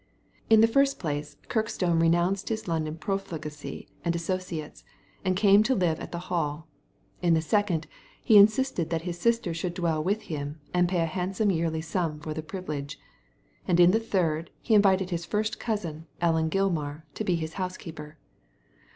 In 0.49 0.61
the 0.61 0.67
first 0.67 0.97
place 0.97 1.37
Kirkstone 1.47 1.99
renounced 1.99 2.49
his 2.49 2.67
London 2.67 2.97
profligacy 2.97 3.87
and 4.03 4.15
associates, 4.15 4.83
and 5.23 5.35
came 5.35 5.61
to 5.61 5.75
live 5.75 5.99
at 5.99 6.11
the 6.11 6.17
Hall; 6.33 6.67
in 7.21 7.35
the 7.35 7.39
second, 7.41 7.85
he 8.23 8.35
insisted 8.35 8.89
that 8.89 9.03
his 9.03 9.19
sister 9.19 9.53
should 9.53 9.75
dwell 9.75 10.03
with 10.03 10.23
him, 10.23 10.59
and 10.73 10.89
pay 10.89 11.01
a 11.01 11.05
handsome 11.05 11.51
yearly 11.51 11.81
sum 11.81 12.19
for 12.19 12.33
the 12.33 12.41
privilege; 12.41 12.97
and 13.67 13.79
in 13.79 13.91
the 13.91 13.99
third, 13.99 14.49
he 14.59 14.73
invited 14.73 15.11
his 15.11 15.23
first 15.23 15.59
cousin, 15.59 16.07
Ellen 16.19 16.49
Gilmar, 16.49 17.03
to 17.13 17.23
be 17.23 17.35
his 17.35 17.53
housekeeper. 17.61 18.17